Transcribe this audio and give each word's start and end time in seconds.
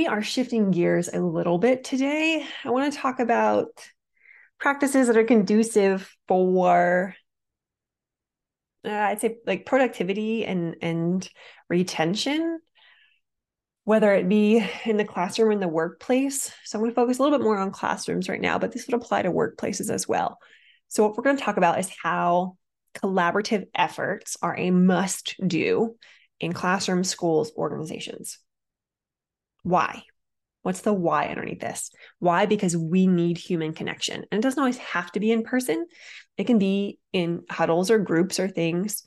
We 0.00 0.06
are 0.06 0.22
shifting 0.22 0.70
gears 0.70 1.10
a 1.12 1.20
little 1.20 1.58
bit 1.58 1.84
today. 1.84 2.42
I 2.64 2.70
want 2.70 2.90
to 2.90 2.98
talk 2.98 3.20
about 3.20 3.66
practices 4.58 5.08
that 5.08 5.18
are 5.18 5.24
conducive 5.24 6.10
for 6.26 7.14
uh, 8.82 8.90
I'd 8.90 9.20
say 9.20 9.36
like 9.46 9.66
productivity 9.66 10.46
and 10.46 10.76
and 10.80 11.28
retention 11.68 12.60
whether 13.84 14.14
it 14.14 14.26
be 14.26 14.66
in 14.86 14.96
the 14.96 15.04
classroom 15.04 15.50
or 15.50 15.52
in 15.52 15.60
the 15.60 15.68
workplace. 15.68 16.50
So 16.64 16.78
I'm 16.78 16.82
going 16.82 16.92
to 16.92 16.94
focus 16.94 17.18
a 17.18 17.22
little 17.22 17.36
bit 17.36 17.44
more 17.44 17.58
on 17.58 17.70
classrooms 17.70 18.26
right 18.26 18.40
now, 18.40 18.58
but 18.58 18.72
this 18.72 18.86
would 18.86 18.94
apply 18.94 19.20
to 19.20 19.30
workplaces 19.30 19.90
as 19.90 20.08
well. 20.08 20.38
So 20.88 21.02
what 21.02 21.14
we're 21.14 21.24
going 21.24 21.36
to 21.36 21.44
talk 21.44 21.58
about 21.58 21.78
is 21.78 21.92
how 22.02 22.56
collaborative 22.94 23.66
efforts 23.74 24.38
are 24.40 24.56
a 24.56 24.70
must 24.70 25.34
do 25.46 25.96
in 26.40 26.54
classrooms, 26.54 27.10
schools, 27.10 27.52
organizations. 27.54 28.38
Why? 29.62 30.02
What's 30.62 30.82
the 30.82 30.92
why 30.92 31.26
underneath 31.26 31.60
this? 31.60 31.90
Why? 32.18 32.46
Because 32.46 32.76
we 32.76 33.06
need 33.06 33.38
human 33.38 33.72
connection. 33.72 34.24
And 34.30 34.38
it 34.38 34.42
doesn't 34.42 34.58
always 34.58 34.78
have 34.78 35.10
to 35.12 35.20
be 35.20 35.32
in 35.32 35.42
person, 35.42 35.86
it 36.36 36.46
can 36.46 36.58
be 36.58 36.98
in 37.12 37.44
huddles 37.50 37.90
or 37.90 37.98
groups 37.98 38.38
or 38.38 38.48
things 38.48 39.02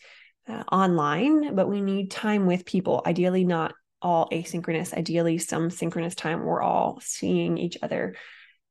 uh, 0.48 0.64
online, 0.72 1.56
but 1.56 1.70
we 1.70 1.82
need 1.82 2.12
time 2.12 2.46
with 2.46 2.66
people, 2.66 3.02
ideally, 3.06 3.44
not 3.44 3.74
all 4.02 4.28
asynchronous, 4.32 4.94
ideally, 4.94 5.38
some 5.38 5.70
synchronous 5.70 6.16
time. 6.16 6.44
We're 6.44 6.62
all 6.62 7.00
seeing 7.02 7.58
each 7.58 7.78
other, 7.82 8.16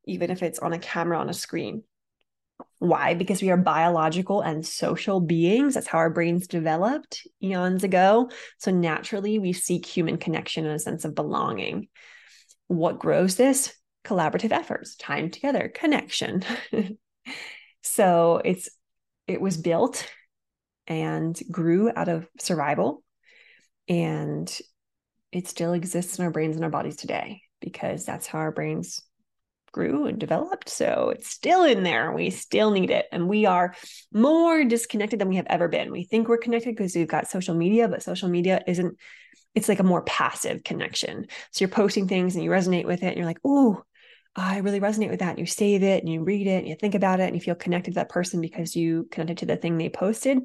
even 0.04 0.30
if 0.30 0.42
it's 0.42 0.58
on 0.58 0.72
a 0.72 0.78
camera 0.78 1.18
on 1.18 1.30
a 1.30 1.34
screen. 1.34 1.84
Why? 2.82 3.14
Because 3.14 3.40
we 3.40 3.50
are 3.50 3.56
biological 3.56 4.40
and 4.40 4.66
social 4.66 5.20
beings. 5.20 5.74
That's 5.74 5.86
how 5.86 5.98
our 5.98 6.10
brains 6.10 6.48
developed 6.48 7.24
eons 7.40 7.84
ago. 7.84 8.28
So 8.58 8.72
naturally, 8.72 9.38
we 9.38 9.52
seek 9.52 9.86
human 9.86 10.16
connection 10.16 10.66
and 10.66 10.74
a 10.74 10.80
sense 10.80 11.04
of 11.04 11.14
belonging. 11.14 11.86
What 12.66 12.98
grows 12.98 13.36
this? 13.36 13.72
Collaborative 14.04 14.50
efforts, 14.50 14.96
time 14.96 15.30
together, 15.30 15.70
connection. 15.72 16.42
so 17.82 18.42
it's 18.44 18.68
it 19.28 19.40
was 19.40 19.58
built 19.58 20.04
and 20.88 21.38
grew 21.52 21.88
out 21.94 22.08
of 22.08 22.26
survival 22.40 23.04
and 23.88 24.58
it 25.30 25.46
still 25.46 25.72
exists 25.72 26.18
in 26.18 26.24
our 26.24 26.32
brains 26.32 26.56
and 26.56 26.64
our 26.64 26.70
bodies 26.70 26.96
today 26.96 27.42
because 27.60 28.04
that's 28.04 28.26
how 28.26 28.40
our 28.40 28.50
brains 28.50 29.00
grew 29.72 30.06
and 30.06 30.18
developed. 30.18 30.68
So 30.68 31.12
it's 31.14 31.28
still 31.28 31.64
in 31.64 31.82
there. 31.82 32.12
We 32.12 32.30
still 32.30 32.70
need 32.70 32.90
it. 32.90 33.06
And 33.10 33.28
we 33.28 33.46
are 33.46 33.74
more 34.12 34.64
disconnected 34.64 35.18
than 35.18 35.28
we 35.28 35.36
have 35.36 35.46
ever 35.48 35.68
been. 35.68 35.90
We 35.90 36.04
think 36.04 36.28
we're 36.28 36.38
connected 36.38 36.76
because 36.76 36.94
we've 36.94 37.08
got 37.08 37.30
social 37.30 37.54
media, 37.54 37.88
but 37.88 38.02
social 38.02 38.28
media 38.28 38.62
isn't, 38.66 38.96
it's 39.54 39.68
like 39.68 39.80
a 39.80 39.84
more 39.84 40.02
passive 40.02 40.62
connection. 40.62 41.26
So 41.50 41.62
you're 41.62 41.70
posting 41.70 42.06
things 42.06 42.34
and 42.34 42.44
you 42.44 42.50
resonate 42.50 42.86
with 42.86 43.02
it 43.02 43.08
and 43.08 43.16
you're 43.16 43.26
like, 43.26 43.40
oh, 43.44 43.82
I 44.36 44.58
really 44.58 44.80
resonate 44.80 45.10
with 45.10 45.20
that. 45.20 45.30
And 45.30 45.38
you 45.38 45.46
save 45.46 45.82
it 45.82 46.02
and 46.02 46.12
you 46.12 46.22
read 46.22 46.46
it 46.46 46.60
and 46.60 46.68
you 46.68 46.76
think 46.76 46.94
about 46.94 47.20
it 47.20 47.24
and 47.24 47.34
you 47.34 47.40
feel 47.40 47.54
connected 47.54 47.92
to 47.92 47.94
that 47.96 48.08
person 48.08 48.40
because 48.40 48.76
you 48.76 49.08
connected 49.10 49.38
to 49.38 49.46
the 49.46 49.56
thing 49.56 49.76
they 49.76 49.88
posted, 49.88 50.38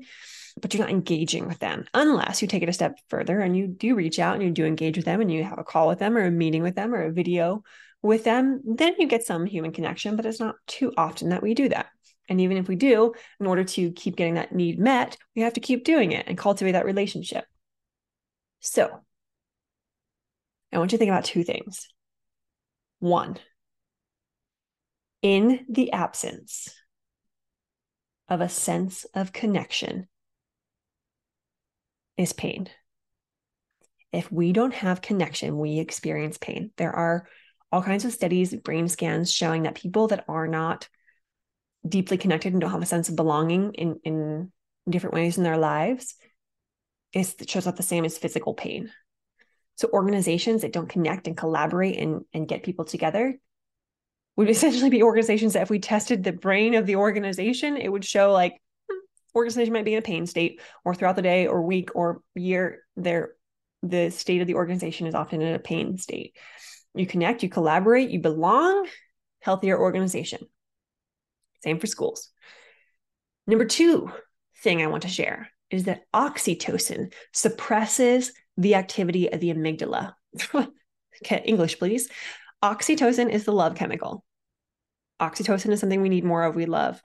but 0.61 0.73
you're 0.73 0.83
not 0.83 0.89
engaging 0.89 1.47
with 1.47 1.59
them 1.59 1.85
unless 1.93 2.41
you 2.41 2.47
take 2.47 2.63
it 2.63 2.69
a 2.69 2.73
step 2.73 2.97
further 3.09 3.39
and 3.39 3.55
you 3.55 3.67
do 3.67 3.95
reach 3.95 4.19
out 4.19 4.35
and 4.35 4.43
you 4.43 4.51
do 4.51 4.65
engage 4.65 4.97
with 4.97 5.05
them 5.05 5.21
and 5.21 5.31
you 5.31 5.43
have 5.43 5.59
a 5.59 5.63
call 5.63 5.87
with 5.87 5.99
them 5.99 6.17
or 6.17 6.25
a 6.25 6.31
meeting 6.31 6.63
with 6.63 6.75
them 6.75 6.93
or 6.93 7.03
a 7.03 7.11
video 7.11 7.63
with 8.01 8.23
them, 8.23 8.61
then 8.63 8.95
you 8.97 9.07
get 9.07 9.25
some 9.25 9.45
human 9.45 9.71
connection, 9.71 10.15
but 10.15 10.25
it's 10.25 10.39
not 10.39 10.55
too 10.67 10.93
often 10.97 11.29
that 11.29 11.43
we 11.43 11.53
do 11.53 11.69
that. 11.69 11.87
And 12.29 12.41
even 12.41 12.57
if 12.57 12.67
we 12.67 12.75
do, 12.75 13.13
in 13.39 13.47
order 13.47 13.63
to 13.63 13.91
keep 13.91 14.15
getting 14.15 14.35
that 14.35 14.53
need 14.53 14.79
met, 14.79 15.17
we 15.35 15.41
have 15.43 15.53
to 15.53 15.59
keep 15.59 15.83
doing 15.83 16.11
it 16.11 16.27
and 16.27 16.37
cultivate 16.37 16.73
that 16.73 16.85
relationship. 16.85 17.45
So, 18.59 18.89
I 20.71 20.77
want 20.77 20.91
you 20.91 20.97
to 20.97 20.99
think 20.99 21.09
about 21.09 21.25
two 21.25 21.43
things. 21.43 21.87
One, 22.99 23.37
in 25.21 25.65
the 25.69 25.91
absence 25.93 26.69
of 28.27 28.41
a 28.41 28.49
sense 28.49 29.05
of 29.13 29.31
connection 29.31 30.07
is 32.17 32.33
pain. 32.33 32.67
If 34.11 34.31
we 34.31 34.51
don't 34.51 34.73
have 34.73 35.01
connection, 35.01 35.57
we 35.57 35.79
experience 35.79 36.37
pain. 36.37 36.71
There 36.77 36.93
are 36.93 37.27
all 37.71 37.81
kinds 37.81 38.05
of 38.05 38.13
studies, 38.13 38.55
brain 38.55 38.87
scans 38.87 39.31
showing 39.31 39.63
that 39.63 39.75
people 39.75 40.07
that 40.07 40.25
are 40.27 40.47
not 40.47 40.87
deeply 41.87 42.17
connected 42.17 42.53
and 42.53 42.61
don't 42.61 42.71
have 42.71 42.81
a 42.81 42.85
sense 42.85 43.09
of 43.09 43.15
belonging 43.15 43.73
in, 43.73 43.99
in 44.03 44.51
different 44.89 45.13
ways 45.13 45.37
in 45.37 45.43
their 45.43 45.57
lives, 45.57 46.15
it 47.13 47.49
shows 47.49 47.67
up 47.67 47.75
the 47.75 47.83
same 47.83 48.05
as 48.05 48.17
physical 48.17 48.53
pain. 48.53 48.91
So 49.75 49.89
organizations 49.93 50.61
that 50.61 50.73
don't 50.73 50.89
connect 50.89 51.27
and 51.27 51.37
collaborate 51.37 51.97
and, 51.97 52.21
and 52.33 52.47
get 52.47 52.63
people 52.63 52.85
together 52.85 53.39
would 54.35 54.49
essentially 54.49 54.89
be 54.89 55.03
organizations 55.03 55.53
that 55.53 55.63
if 55.63 55.69
we 55.69 55.79
tested 55.79 56.23
the 56.23 56.31
brain 56.31 56.73
of 56.73 56.85
the 56.85 56.95
organization, 56.95 57.77
it 57.77 57.91
would 57.91 58.05
show 58.05 58.31
like 58.31 58.61
hmm, 58.89 58.97
organization 59.35 59.73
might 59.73 59.85
be 59.85 59.93
in 59.93 59.99
a 59.99 60.03
pain 60.03 60.25
state 60.25 60.61
or 60.85 60.95
throughout 60.95 61.15
the 61.15 61.21
day 61.21 61.47
or 61.47 61.61
week 61.61 61.95
or 61.95 62.21
year, 62.35 62.83
their 62.95 63.33
the 63.83 64.09
state 64.09 64.41
of 64.41 64.47
the 64.47 64.55
organization 64.55 65.05
is 65.05 65.13
often 65.13 65.41
in 65.41 65.53
a 65.53 65.59
pain 65.59 65.97
state 65.97 66.35
you 66.93 67.05
connect, 67.05 67.43
you 67.43 67.49
collaborate, 67.49 68.09
you 68.09 68.19
belong, 68.19 68.87
healthier 69.39 69.79
organization. 69.79 70.39
Same 71.63 71.79
for 71.79 71.87
schools. 71.87 72.29
Number 73.45 73.65
two 73.65 74.11
thing 74.63 74.81
I 74.81 74.87
want 74.87 75.03
to 75.03 75.09
share 75.09 75.49
is 75.69 75.85
that 75.85 76.03
oxytocin 76.13 77.13
suppresses 77.33 78.31
the 78.57 78.75
activity 78.75 79.31
of 79.31 79.39
the 79.39 79.53
amygdala. 79.53 80.13
okay, 80.55 81.43
English, 81.45 81.79
please. 81.79 82.09
Oxytocin 82.63 83.29
is 83.31 83.45
the 83.45 83.51
love 83.51 83.75
chemical. 83.75 84.23
Oxytocin 85.19 85.71
is 85.71 85.79
something 85.79 86.01
we 86.01 86.09
need 86.09 86.23
more 86.23 86.43
of. 86.43 86.55
We 86.55 86.65
love 86.65 87.01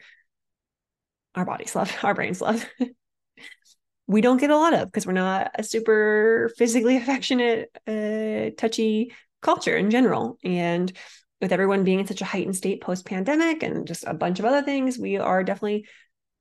our 1.35 1.45
bodies 1.45 1.75
love, 1.75 1.95
our 2.03 2.15
brains 2.15 2.41
love. 2.41 2.67
we 4.07 4.21
don't 4.21 4.41
get 4.41 4.51
a 4.51 4.57
lot 4.57 4.75
of 4.75 4.87
because 4.87 5.07
we're 5.07 5.13
not 5.13 5.51
a 5.55 5.63
super 5.63 6.51
physically 6.57 6.97
affectionate, 6.97 7.71
uh, 7.87 8.55
touchy 8.59 9.13
culture 9.43 9.77
in 9.77 9.91
general. 9.91 10.39
And 10.43 10.93
with 11.41 11.53
everyone 11.53 11.85
being 11.85 12.01
in 12.01 12.07
such 12.07 12.23
a 12.23 12.27
heightened 12.27 12.57
state 12.57 12.81
post 12.81 13.05
pandemic 13.05 13.63
and 13.63 13.87
just 13.87 14.05
a 14.07 14.15
bunch 14.15 14.39
of 14.39 14.45
other 14.45 14.63
things, 14.63 14.99
we 14.99 15.19
are 15.19 15.45
definitely 15.45 15.87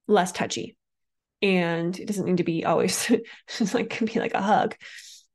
less 0.07 0.31
touchy. 0.31 0.77
And 1.41 1.99
it 1.99 2.05
doesn't 2.05 2.25
need 2.25 2.37
to 2.37 2.43
be 2.43 2.65
always 2.65 3.11
like 3.73 3.89
can 3.89 4.05
be 4.05 4.19
like 4.19 4.35
a 4.35 4.41
hug 4.41 4.75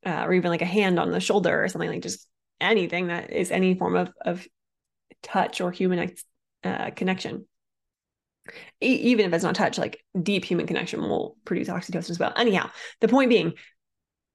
uh, 0.06 0.24
or 0.24 0.32
even 0.32 0.50
like 0.50 0.62
a 0.62 0.66
hand 0.66 0.98
on 1.00 1.10
the 1.10 1.20
shoulder 1.20 1.62
or 1.62 1.68
something 1.68 1.90
like 1.90 2.02
just 2.02 2.28
anything 2.60 3.08
that 3.08 3.32
is 3.32 3.50
any 3.50 3.74
form 3.74 3.96
of, 3.96 4.10
of 4.24 4.46
touch 5.22 5.60
or 5.60 5.72
human 5.72 6.14
uh, 6.62 6.90
connection. 6.90 7.46
E- 8.80 9.10
even 9.10 9.26
if 9.26 9.32
it's 9.32 9.44
not 9.44 9.56
touch, 9.56 9.78
like 9.78 10.04
deep 10.20 10.44
human 10.44 10.66
connection 10.66 11.00
will 11.02 11.36
produce 11.44 11.69
oxytocin 11.69 12.10
as 12.10 12.19
well. 12.19 12.32
Anyhow, 12.36 12.70
the 13.00 13.08
point 13.08 13.30
being, 13.30 13.54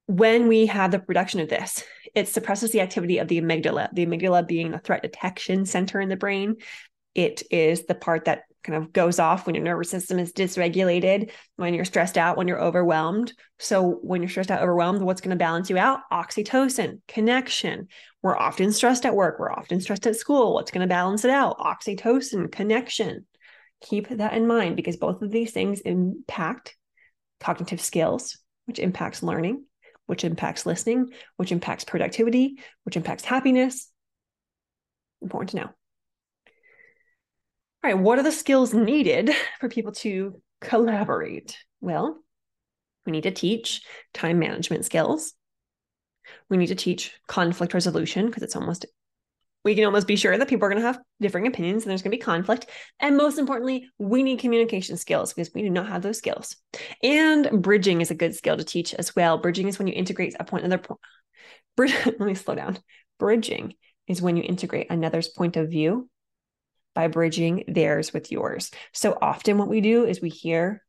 when 0.06 0.48
we 0.48 0.66
have 0.66 0.90
the 0.90 0.98
production 0.98 1.40
of 1.40 1.48
this, 1.48 1.84
it 2.14 2.28
suppresses 2.28 2.72
the 2.72 2.80
activity 2.80 3.18
of 3.18 3.28
the 3.28 3.40
amygdala, 3.40 3.88
the 3.92 4.06
amygdala 4.06 4.46
being 4.46 4.70
the 4.70 4.78
threat 4.78 5.02
detection 5.02 5.64
center 5.64 6.00
in 6.00 6.08
the 6.08 6.16
brain. 6.16 6.56
It 7.14 7.42
is 7.50 7.86
the 7.86 7.94
part 7.94 8.24
that 8.24 8.44
kind 8.64 8.82
of 8.82 8.92
goes 8.92 9.18
off 9.18 9.44
when 9.44 9.54
your 9.54 9.64
nervous 9.64 9.90
system 9.90 10.18
is 10.18 10.32
dysregulated, 10.32 11.30
when 11.56 11.74
you're 11.74 11.84
stressed 11.84 12.16
out, 12.16 12.36
when 12.36 12.48
you're 12.48 12.62
overwhelmed. 12.62 13.32
So, 13.58 13.98
when 14.02 14.22
you're 14.22 14.30
stressed 14.30 14.50
out, 14.50 14.62
overwhelmed, 14.62 15.02
what's 15.02 15.20
going 15.20 15.30
to 15.30 15.36
balance 15.36 15.68
you 15.68 15.78
out? 15.78 16.00
Oxytocin, 16.12 17.00
connection. 17.08 17.88
We're 18.22 18.36
often 18.36 18.72
stressed 18.72 19.04
at 19.04 19.14
work, 19.14 19.38
we're 19.38 19.52
often 19.52 19.80
stressed 19.80 20.06
at 20.06 20.16
school. 20.16 20.54
What's 20.54 20.70
going 20.70 20.86
to 20.86 20.92
balance 20.92 21.24
it 21.24 21.30
out? 21.30 21.58
Oxytocin, 21.58 22.52
connection. 22.52 23.26
Keep 23.82 24.08
that 24.10 24.34
in 24.34 24.46
mind 24.46 24.76
because 24.76 24.96
both 24.96 25.22
of 25.22 25.30
these 25.30 25.50
things 25.50 25.80
impact 25.80 26.76
cognitive 27.40 27.80
skills, 27.80 28.38
which 28.66 28.78
impacts 28.78 29.24
learning, 29.24 29.64
which 30.06 30.24
impacts 30.24 30.66
listening, 30.66 31.10
which 31.36 31.52
impacts 31.52 31.84
productivity, 31.84 32.58
which 32.84 32.96
impacts 32.96 33.24
happiness. 33.24 33.88
Important 35.20 35.50
to 35.50 35.56
know. 35.56 35.70
All 37.84 37.90
right, 37.92 37.98
what 37.98 38.18
are 38.18 38.22
the 38.22 38.32
skills 38.32 38.72
needed 38.72 39.30
for 39.58 39.68
people 39.68 39.92
to 39.92 40.40
collaborate? 40.60 41.56
Well, 41.80 42.22
we 43.04 43.12
need 43.12 43.24
to 43.24 43.30
teach 43.32 43.82
time 44.14 44.38
management 44.38 44.84
skills. 44.84 45.34
We 46.48 46.56
need 46.56 46.68
to 46.68 46.76
teach 46.76 47.12
conflict 47.26 47.74
resolution 47.74 48.26
because 48.26 48.44
it's 48.44 48.54
almost, 48.54 48.86
we 49.64 49.74
can 49.74 49.84
almost 49.84 50.06
be 50.06 50.16
sure 50.16 50.36
that 50.36 50.48
people 50.48 50.66
are 50.66 50.70
going 50.70 50.80
to 50.80 50.86
have 50.86 51.00
differing 51.20 51.46
opinions 51.46 51.84
and 51.84 51.90
there's 51.90 52.02
going 52.02 52.10
to 52.10 52.16
be 52.16 52.22
conflict. 52.22 52.66
And 52.98 53.16
most 53.16 53.38
importantly, 53.38 53.88
we 53.98 54.22
need 54.22 54.40
communication 54.40 54.96
skills 54.96 55.32
because 55.32 55.52
we 55.54 55.62
do 55.62 55.70
not 55.70 55.88
have 55.88 56.02
those 56.02 56.18
skills. 56.18 56.56
And 57.02 57.62
bridging 57.62 58.00
is 58.00 58.10
a 58.10 58.16
good 58.16 58.34
skill 58.34 58.56
to 58.56 58.64
teach 58.64 58.94
as 58.94 59.14
well. 59.14 59.38
Bridging 59.38 59.68
is 59.68 59.78
when 59.78 59.88
you 59.88 59.94
integrate 59.94 60.34
a 60.38 60.44
point, 60.44 60.64
another 60.64 60.82
point. 60.82 61.00
Brid- 61.76 61.94
Let 62.04 62.20
me 62.20 62.34
slow 62.34 62.54
down. 62.54 62.78
Bridging 63.18 63.74
is 64.08 64.20
when 64.20 64.36
you 64.36 64.42
integrate 64.42 64.90
another's 64.90 65.28
point 65.28 65.56
of 65.56 65.70
view 65.70 66.08
by 66.94 67.08
bridging 67.08 67.64
theirs 67.68 68.12
with 68.12 68.30
yours. 68.30 68.70
So 68.92 69.16
often, 69.20 69.58
what 69.58 69.68
we 69.68 69.80
do 69.80 70.04
is 70.04 70.20
we 70.20 70.28
hear 70.28 70.82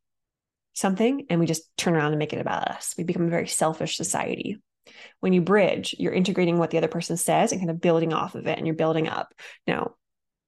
something 0.74 1.26
and 1.30 1.40
we 1.40 1.46
just 1.46 1.64
turn 1.76 1.94
around 1.94 2.12
and 2.12 2.18
make 2.18 2.32
it 2.32 2.40
about 2.40 2.68
us. 2.68 2.94
We 2.98 3.04
become 3.04 3.26
a 3.26 3.30
very 3.30 3.46
selfish 3.46 3.96
society. 3.96 4.58
When 5.20 5.32
you 5.32 5.40
bridge, 5.40 5.94
you're 5.98 6.12
integrating 6.12 6.58
what 6.58 6.70
the 6.70 6.78
other 6.78 6.88
person 6.88 7.16
says 7.16 7.52
and 7.52 7.60
kind 7.60 7.70
of 7.70 7.80
building 7.80 8.12
off 8.12 8.34
of 8.34 8.46
it 8.46 8.58
and 8.58 8.66
you're 8.66 8.76
building 8.76 9.08
up. 9.08 9.32
Now, 9.66 9.94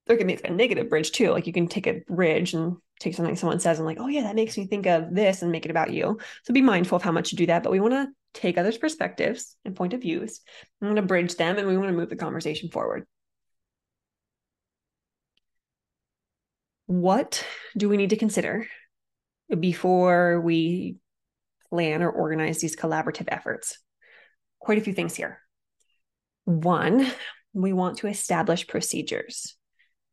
there 0.06 0.16
can 0.16 0.26
be 0.26 0.38
a 0.44 0.50
negative 0.50 0.88
bridge 0.88 1.12
too. 1.12 1.30
Like 1.30 1.46
you 1.46 1.52
can 1.52 1.68
take 1.68 1.86
a 1.86 2.02
bridge 2.08 2.54
and 2.54 2.76
take 3.00 3.14
something 3.14 3.36
someone 3.36 3.60
says 3.60 3.78
and 3.78 3.86
like, 3.86 3.98
oh 4.00 4.08
yeah, 4.08 4.22
that 4.22 4.36
makes 4.36 4.56
me 4.56 4.66
think 4.66 4.86
of 4.86 5.14
this 5.14 5.42
and 5.42 5.50
make 5.50 5.64
it 5.64 5.70
about 5.70 5.92
you. 5.92 6.18
So 6.44 6.54
be 6.54 6.62
mindful 6.62 6.96
of 6.96 7.02
how 7.02 7.12
much 7.12 7.32
you 7.32 7.38
do 7.38 7.46
that. 7.46 7.62
But 7.62 7.72
we 7.72 7.80
want 7.80 7.94
to 7.94 8.08
take 8.32 8.58
others' 8.58 8.78
perspectives 8.78 9.56
and 9.64 9.74
point 9.74 9.94
of 9.94 10.02
views. 10.02 10.40
We 10.80 10.86
want 10.86 10.96
to 10.96 11.02
bridge 11.02 11.34
them 11.36 11.58
and 11.58 11.66
we 11.66 11.76
want 11.76 11.88
to 11.88 11.96
move 11.96 12.10
the 12.10 12.16
conversation 12.16 12.70
forward. 12.70 13.06
what 16.86 17.44
do 17.76 17.88
we 17.88 17.96
need 17.96 18.10
to 18.10 18.16
consider 18.16 18.66
before 19.58 20.40
we 20.40 20.96
plan 21.68 22.02
or 22.02 22.10
organize 22.10 22.60
these 22.60 22.76
collaborative 22.76 23.28
efforts? 23.28 23.78
Quite 24.66 24.78
a 24.78 24.80
few 24.80 24.94
things 24.94 25.14
here. 25.14 25.38
One, 26.44 27.06
we 27.52 27.72
want 27.72 27.98
to 27.98 28.08
establish 28.08 28.66
procedures, 28.66 29.56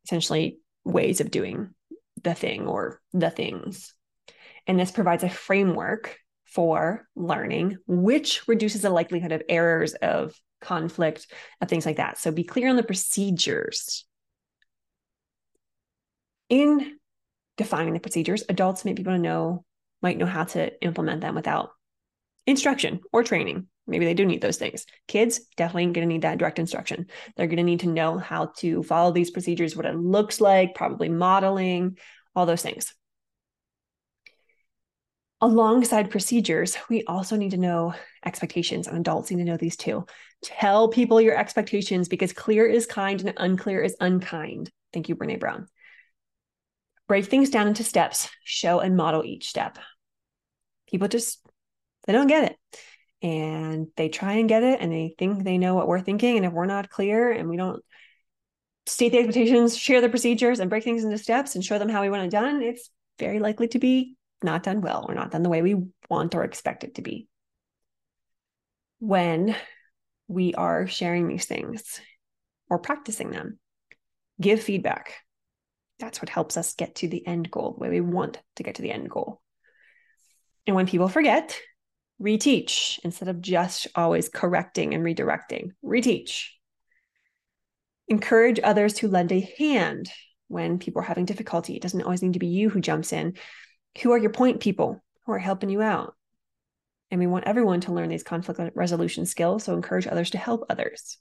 essentially 0.04 0.60
ways 0.84 1.20
of 1.20 1.32
doing 1.32 1.74
the 2.22 2.34
thing 2.34 2.68
or 2.68 3.00
the 3.12 3.30
things. 3.30 3.92
And 4.68 4.78
this 4.78 4.92
provides 4.92 5.24
a 5.24 5.28
framework 5.28 6.18
for 6.44 7.08
learning, 7.16 7.78
which 7.88 8.46
reduces 8.46 8.82
the 8.82 8.90
likelihood 8.90 9.32
of 9.32 9.42
errors, 9.48 9.94
of 9.94 10.32
conflict, 10.60 11.26
of 11.60 11.68
things 11.68 11.84
like 11.84 11.96
that. 11.96 12.18
So 12.18 12.30
be 12.30 12.44
clear 12.44 12.68
on 12.68 12.76
the 12.76 12.84
procedures 12.84 14.06
in 16.48 17.00
defining 17.56 17.94
the 17.94 17.98
procedures, 17.98 18.44
adults 18.48 18.84
may 18.84 18.92
be 18.92 19.02
able 19.02 19.14
to 19.14 19.18
know, 19.18 19.64
might 20.00 20.16
know 20.16 20.26
how 20.26 20.44
to 20.44 20.80
implement 20.80 21.22
them 21.22 21.34
without 21.34 21.70
instruction 22.46 23.00
or 23.12 23.22
training. 23.22 23.66
Maybe 23.86 24.04
they 24.04 24.14
do 24.14 24.24
need 24.24 24.40
those 24.40 24.56
things. 24.56 24.86
Kids 25.08 25.40
definitely 25.56 25.84
going 25.86 26.06
to 26.08 26.12
need 26.12 26.22
that 26.22 26.38
direct 26.38 26.58
instruction. 26.58 27.06
They're 27.36 27.46
going 27.46 27.58
to 27.58 27.62
need 27.62 27.80
to 27.80 27.88
know 27.88 28.18
how 28.18 28.52
to 28.58 28.82
follow 28.82 29.12
these 29.12 29.30
procedures, 29.30 29.76
what 29.76 29.86
it 29.86 29.96
looks 29.96 30.40
like, 30.40 30.74
probably 30.74 31.08
modeling, 31.08 31.98
all 32.34 32.46
those 32.46 32.62
things. 32.62 32.94
Alongside 35.40 36.10
procedures, 36.10 36.78
we 36.88 37.04
also 37.04 37.36
need 37.36 37.50
to 37.50 37.58
know 37.58 37.92
expectations, 38.24 38.88
and 38.88 38.96
adults 38.96 39.30
need 39.30 39.38
to 39.38 39.44
know 39.44 39.58
these 39.58 39.76
too. 39.76 40.06
Tell 40.42 40.88
people 40.88 41.20
your 41.20 41.36
expectations 41.36 42.08
because 42.08 42.32
clear 42.32 42.64
is 42.64 42.86
kind 42.86 43.20
and 43.20 43.34
unclear 43.36 43.82
is 43.82 43.96
unkind. 44.00 44.70
Thank 44.94 45.10
you, 45.10 45.16
Brene 45.16 45.40
Brown 45.40 45.68
break 47.06 47.26
things 47.26 47.50
down 47.50 47.68
into 47.68 47.84
steps, 47.84 48.28
show 48.44 48.80
and 48.80 48.96
model 48.96 49.24
each 49.24 49.48
step. 49.48 49.78
People 50.88 51.08
just, 51.08 51.40
they 52.04 52.12
don't 52.12 52.26
get 52.26 52.52
it. 52.52 52.56
And 53.22 53.88
they 53.96 54.08
try 54.08 54.34
and 54.34 54.48
get 54.48 54.62
it 54.62 54.80
and 54.80 54.92
they 54.92 55.14
think 55.18 55.42
they 55.42 55.58
know 55.58 55.74
what 55.74 55.88
we're 55.88 56.00
thinking. 56.00 56.36
And 56.36 56.44
if 56.44 56.52
we're 56.52 56.66
not 56.66 56.90
clear 56.90 57.30
and 57.32 57.48
we 57.48 57.56
don't 57.56 57.82
state 58.86 59.12
the 59.12 59.18
expectations, 59.18 59.76
share 59.76 60.00
the 60.00 60.10
procedures, 60.10 60.60
and 60.60 60.68
break 60.68 60.84
things 60.84 61.04
into 61.04 61.16
steps 61.16 61.54
and 61.54 61.64
show 61.64 61.78
them 61.78 61.88
how 61.88 62.02
we 62.02 62.10
want 62.10 62.24
it 62.24 62.30
done, 62.30 62.62
it's 62.62 62.90
very 63.18 63.38
likely 63.38 63.68
to 63.68 63.78
be 63.78 64.16
not 64.42 64.62
done 64.62 64.82
well 64.82 65.06
or 65.08 65.14
not 65.14 65.30
done 65.30 65.42
the 65.42 65.48
way 65.48 65.62
we 65.62 65.82
want 66.10 66.34
or 66.34 66.44
expect 66.44 66.84
it 66.84 66.96
to 66.96 67.02
be. 67.02 67.26
When 68.98 69.56
we 70.28 70.54
are 70.54 70.86
sharing 70.86 71.28
these 71.28 71.46
things 71.46 72.00
or 72.68 72.78
practicing 72.78 73.30
them, 73.30 73.58
give 74.40 74.62
feedback 74.62 75.14
that's 75.98 76.20
what 76.20 76.28
helps 76.28 76.56
us 76.56 76.74
get 76.74 76.96
to 76.96 77.08
the 77.08 77.26
end 77.26 77.50
goal, 77.50 77.74
where 77.76 77.90
we 77.90 78.00
want 78.00 78.40
to 78.56 78.62
get 78.62 78.76
to 78.76 78.82
the 78.82 78.90
end 78.90 79.08
goal. 79.10 79.40
And 80.66 80.74
when 80.74 80.86
people 80.86 81.08
forget, 81.08 81.56
reteach 82.20 82.98
instead 83.04 83.28
of 83.28 83.40
just 83.40 83.86
always 83.94 84.28
correcting 84.28 84.94
and 84.94 85.04
redirecting. 85.04 85.70
Reteach. 85.84 86.48
Encourage 88.08 88.60
others 88.62 88.94
to 88.94 89.08
lend 89.08 89.32
a 89.32 89.52
hand 89.58 90.10
when 90.48 90.78
people 90.78 91.00
are 91.00 91.06
having 91.06 91.24
difficulty. 91.24 91.74
It 91.74 91.82
doesn't 91.82 92.02
always 92.02 92.22
need 92.22 92.34
to 92.34 92.38
be 92.38 92.46
you 92.46 92.68
who 92.68 92.80
jumps 92.80 93.12
in. 93.12 93.34
Who 94.02 94.12
are 94.12 94.18
your 94.18 94.30
point 94.30 94.60
people 94.60 95.02
who 95.24 95.32
are 95.32 95.38
helping 95.38 95.70
you 95.70 95.82
out? 95.82 96.14
And 97.10 97.20
we 97.20 97.26
want 97.26 97.44
everyone 97.46 97.80
to 97.82 97.92
learn 97.92 98.08
these 98.08 98.22
conflict 98.22 98.60
resolution 98.74 99.26
skills. 99.26 99.64
So 99.64 99.74
encourage 99.74 100.06
others 100.06 100.30
to 100.30 100.38
help 100.38 100.64
others. 100.68 101.18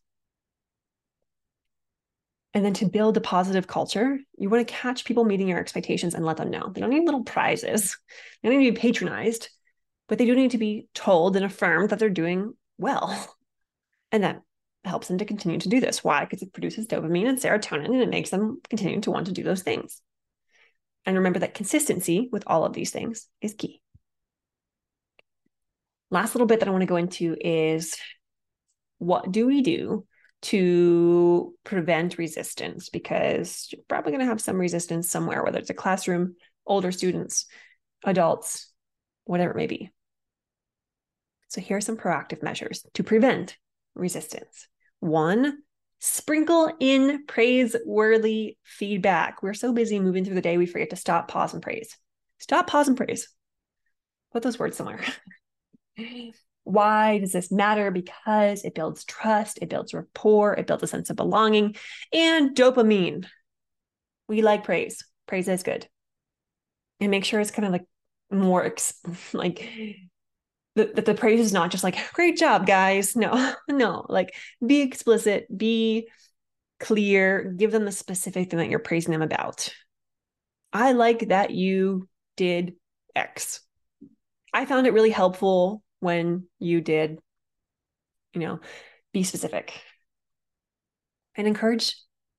And 2.53 2.63
then 2.63 2.73
to 2.75 2.85
build 2.85 3.17
a 3.17 3.21
positive 3.21 3.65
culture, 3.65 4.19
you 4.37 4.49
want 4.49 4.67
to 4.67 4.73
catch 4.73 5.05
people 5.05 5.23
meeting 5.23 5.47
your 5.47 5.59
expectations 5.59 6.13
and 6.13 6.23
let 6.23 6.37
them 6.37 6.51
know. 6.51 6.71
They 6.71 6.81
don't 6.81 6.91
need 6.91 7.05
little 7.05 7.23
prizes. 7.23 7.97
They 8.41 8.49
don't 8.49 8.59
need 8.59 8.67
to 8.67 8.73
be 8.73 8.79
patronized, 8.79 9.49
but 10.13 10.19
they 10.19 10.27
do 10.27 10.35
need 10.35 10.51
to 10.51 10.59
be 10.59 10.87
told 10.93 11.35
and 11.35 11.43
affirmed 11.43 11.89
that 11.89 11.97
they're 11.97 12.07
doing 12.07 12.53
well. 12.77 13.35
And 14.11 14.23
that 14.23 14.43
helps 14.85 15.07
them 15.07 15.17
to 15.17 15.25
continue 15.25 15.57
to 15.57 15.69
do 15.69 15.79
this. 15.79 16.03
Why? 16.03 16.23
Because 16.23 16.43
it 16.43 16.53
produces 16.53 16.85
dopamine 16.85 17.27
and 17.27 17.39
serotonin 17.39 17.87
and 17.87 18.03
it 18.03 18.11
makes 18.11 18.29
them 18.29 18.61
continue 18.69 19.01
to 19.01 19.09
want 19.09 19.25
to 19.25 19.31
do 19.31 19.41
those 19.41 19.63
things. 19.63 20.03
And 21.03 21.17
remember 21.17 21.39
that 21.39 21.55
consistency 21.55 22.29
with 22.31 22.43
all 22.45 22.63
of 22.63 22.73
these 22.73 22.91
things 22.91 23.27
is 23.41 23.55
key. 23.55 23.81
Last 26.11 26.35
little 26.35 26.45
bit 26.45 26.59
that 26.59 26.67
I 26.67 26.71
want 26.71 26.83
to 26.83 26.85
go 26.85 26.97
into 26.97 27.35
is 27.41 27.97
what 28.99 29.31
do 29.31 29.47
we 29.47 29.63
do 29.63 30.05
to 30.43 31.55
prevent 31.63 32.19
resistance 32.19 32.89
because 32.89 33.67
you're 33.71 33.81
probably 33.87 34.11
going 34.11 34.21
to 34.21 34.27
have 34.27 34.41
some 34.41 34.57
resistance 34.57 35.09
somewhere, 35.09 35.43
whether 35.43 35.57
it's 35.57 35.71
a 35.71 35.73
classroom, 35.73 36.35
older 36.67 36.91
students, 36.91 37.47
adults, 38.05 38.69
whatever 39.25 39.53
it 39.53 39.57
may 39.57 39.65
be. 39.65 39.89
So, 41.53 41.61
here 41.61 41.77
are 41.77 41.81
some 41.81 41.97
proactive 41.97 42.41
measures 42.41 42.83
to 42.95 43.03
prevent 43.03 43.57
resistance. 43.93 44.67
One, 45.01 45.59
sprinkle 45.99 46.73
in 46.79 47.25
praiseworthy 47.27 48.57
feedback. 48.63 49.43
We're 49.43 49.53
so 49.53 49.71
busy 49.71 49.99
moving 49.99 50.25
through 50.25 50.33
the 50.33 50.41
day, 50.41 50.57
we 50.57 50.65
forget 50.65 50.89
to 50.89 50.95
stop, 50.95 51.27
pause, 51.27 51.53
and 51.53 51.61
praise. 51.61 51.95
Stop, 52.39 52.65
pause, 52.65 52.87
and 52.87 52.97
praise. 52.97 53.29
Put 54.31 54.41
those 54.41 54.57
words 54.57 54.77
somewhere. 54.77 54.99
Why 56.63 57.19
does 57.19 57.33
this 57.33 57.51
matter? 57.51 57.91
Because 57.91 58.63
it 58.63 58.73
builds 58.73 59.05
trust, 59.05 59.59
it 59.61 59.69
builds 59.69 59.93
rapport, 59.93 60.55
it 60.55 60.65
builds 60.65 60.81
a 60.81 60.87
sense 60.87 61.11
of 61.11 61.17
belonging, 61.17 61.75
and 62.11 62.55
dopamine. 62.55 63.27
We 64.27 64.41
like 64.41 64.63
praise. 64.63 65.05
Praise 65.27 65.47
is 65.47 65.61
good. 65.61 65.87
And 66.99 67.11
make 67.11 67.25
sure 67.25 67.39
it's 67.39 67.51
kind 67.51 67.67
of 67.67 67.73
like 67.73 67.85
more 68.31 68.73
like 69.33 69.69
that 70.75 71.05
the, 71.05 71.13
praise 71.13 71.39
is 71.39 71.53
not 71.53 71.69
just 71.69 71.83
like 71.83 71.97
great 72.13 72.37
job 72.37 72.65
guys 72.65 73.15
no 73.15 73.53
no 73.69 74.05
like 74.09 74.35
be 74.65 74.81
explicit 74.81 75.45
be 75.55 76.07
clear 76.79 77.53
give 77.57 77.71
them 77.71 77.85
the 77.85 77.91
specific 77.91 78.49
thing 78.49 78.59
that 78.59 78.69
you're 78.69 78.79
praising 78.79 79.11
them 79.11 79.21
about 79.21 79.69
i 80.71 80.91
like 80.91 81.29
that 81.29 81.51
you 81.51 82.07
did 82.35 82.73
x 83.15 83.61
i 84.53 84.65
found 84.65 84.87
it 84.87 84.93
really 84.93 85.11
helpful 85.11 85.83
when 86.03 86.43
you 86.59 86.81
did, 86.81 87.17
you 88.33 88.41
know, 88.41 88.59
be 89.13 89.23
specific 89.23 89.81
and 91.35 91.47
encourage 91.47 91.95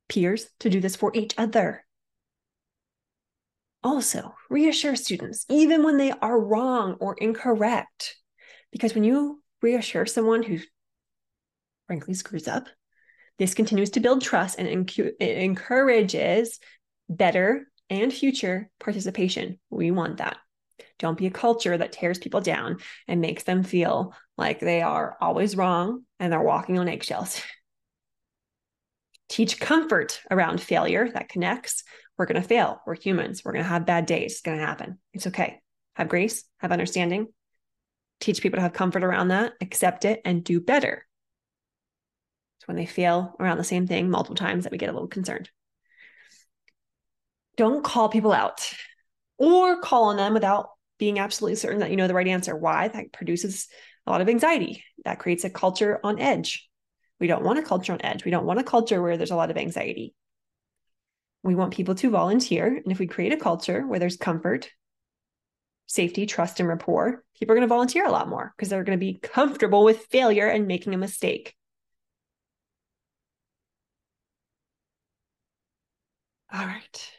peers 0.09 0.47
to 0.61 0.69
do 0.69 0.81
this 0.81 0.95
for 0.95 1.11
each 1.15 1.35
other. 1.39 1.85
Also, 3.83 4.35
reassure 4.51 4.97
students, 4.97 5.47
even 5.49 5.83
when 5.83 5.97
they 5.97 6.11
are 6.11 6.39
wrong 6.39 6.97
or 7.01 7.17
incorrect. 7.19 8.17
Because 8.75 8.93
when 8.93 9.05
you 9.05 9.41
reassure 9.63 10.05
someone 10.05 10.43
who 10.43 10.59
frankly 11.87 12.13
screws 12.13 12.49
up, 12.49 12.67
this 13.39 13.55
continues 13.55 13.91
to 13.91 14.01
build 14.01 14.21
trust 14.21 14.59
and 14.59 14.91
encourages 15.21 16.59
better 17.09 17.69
and 17.89 18.13
future 18.13 18.69
participation. 18.81 19.61
We 19.71 19.93
want 19.93 20.17
that. 20.17 20.39
Don't 20.99 21.17
be 21.17 21.27
a 21.27 21.31
culture 21.31 21.79
that 21.79 21.93
tears 21.93 22.19
people 22.19 22.41
down 22.41 22.79
and 23.07 23.21
makes 23.21 23.45
them 23.45 23.63
feel 23.63 24.13
like 24.37 24.59
they 24.59 24.83
are 24.83 25.17
always 25.21 25.57
wrong 25.57 26.03
and 26.19 26.33
they're 26.33 26.43
walking 26.43 26.81
on 26.81 26.89
eggshells. 26.89 27.41
Teach 29.29 29.61
comfort 29.61 30.21
around 30.33 30.61
failure 30.61 31.09
that 31.13 31.29
connects 31.29 31.85
we're 32.19 32.27
going 32.27 32.43
to 32.43 32.49
fail. 32.49 32.81
We're 32.87 32.97
humans. 32.97 33.43
We're 33.45 33.53
going 33.53 33.65
to 33.65 33.69
have 33.69 33.87
bad 33.87 34.07
days. 34.07 34.33
It's 34.33 34.41
going 34.41 34.59
to 34.59 34.67
happen. 34.67 34.99
It's 35.13 35.29
okay. 35.29 35.61
Have 35.95 36.09
grace, 36.09 36.45
have 36.59 36.73
understanding. 36.73 37.29
Teach 38.21 38.41
people 38.41 38.57
to 38.57 38.63
have 38.63 38.73
comfort 38.73 39.05
around 39.05 39.29
that, 39.29 39.53
accept 39.61 40.05
it, 40.05 40.21
and 40.25 40.45
do 40.45 40.61
better. 40.61 41.07
It's 42.59 42.69
when 42.69 42.77
they 42.77 42.87
fail 42.87 43.37
around 43.39 43.59
the 43.59 43.65
same 43.65 43.87
thing 43.87 44.09
multiple 44.09 44.37
times 44.37 44.65
that 44.65 44.73
we 44.73 44.79
get 44.79 44.89
a 44.89 44.93
little 44.93 45.09
concerned. 45.09 45.51
Don't 47.57 47.85
call 47.85 48.09
people 48.09 48.33
out 48.33 48.73
or 49.39 49.81
call 49.81 50.05
on 50.05 50.17
them 50.17 50.35
without 50.35 50.71
being 50.99 51.19
absolutely 51.19 51.57
certain 51.57 51.81
that 51.81 51.91
you 51.91 51.97
know 51.97 52.09
the 52.09 52.15
right 52.15 52.27
answer. 52.27 52.57
Why? 52.57 52.89
That 52.89 53.13
produces 53.13 53.69
a 54.07 54.11
lot 54.11 54.21
of 54.21 54.29
anxiety. 54.29 54.85
That 55.05 55.19
creates 55.19 55.45
a 55.45 55.51
culture 55.51 56.01
on 56.03 56.19
edge. 56.19 56.69
We 57.21 57.27
don't 57.27 57.45
want 57.45 57.59
a 57.59 57.63
culture 57.63 57.93
on 57.93 58.03
edge. 58.03 58.25
We 58.25 58.31
don't 58.31 58.47
want 58.47 58.61
a 58.61 58.65
culture 58.65 59.01
where 59.03 59.17
there's 59.17 59.31
a 59.31 59.37
lot 59.37 59.51
of 59.51 59.57
anxiety. 59.57 60.15
We 61.43 61.55
want 61.55 61.75
people 61.75 61.95
to 61.97 62.11
volunteer. 62.11 62.67
And 62.67 62.91
if 62.91 62.99
we 62.99 63.07
create 63.07 63.33
a 63.33 63.39
culture 63.39 63.87
where 63.87 63.99
there's 63.99 64.17
comfort, 64.17 64.71
safety, 65.87 66.27
trust, 66.27 66.61
and 66.61 66.69
rapport, 66.69 67.23
people 67.39 67.53
are 67.53 67.57
going 67.57 67.69
to 67.69 67.75
volunteer 67.75 68.07
a 68.07 68.11
lot 68.11 68.29
more 68.29 68.53
because 68.57 68.69
they're 68.69 68.85
going 68.85 68.99
to 68.99 69.05
be 69.05 69.19
comfortable 69.23 69.85
with 69.85 70.07
failure 70.07 70.47
and 70.47 70.67
making 70.67 70.95
a 70.95 70.99
mistake. 70.99 71.55
All 76.53 76.65
right. 76.65 77.11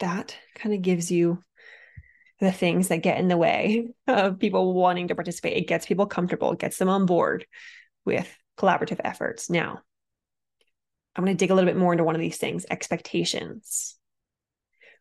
That 0.00 0.36
kind 0.56 0.74
of 0.74 0.82
gives 0.82 1.10
you 1.10 1.42
the 2.40 2.52
things 2.52 2.88
that 2.88 3.02
get 3.02 3.18
in 3.18 3.28
the 3.28 3.36
way 3.36 3.88
of 4.06 4.38
people 4.38 4.74
wanting 4.74 5.08
to 5.08 5.14
participate. 5.14 5.56
It 5.56 5.68
gets 5.68 5.86
people 5.86 6.06
comfortable, 6.06 6.52
it 6.52 6.60
gets 6.60 6.78
them 6.78 6.88
on 6.88 7.06
board 7.06 7.46
with 8.04 8.32
collaborative 8.56 9.00
efforts. 9.02 9.50
Now, 9.50 9.80
I'm 11.16 11.24
going 11.24 11.36
to 11.36 11.40
dig 11.40 11.50
a 11.50 11.54
little 11.54 11.68
bit 11.68 11.76
more 11.76 11.92
into 11.92 12.04
one 12.04 12.14
of 12.14 12.20
these 12.20 12.36
things 12.36 12.64
expectations. 12.70 13.97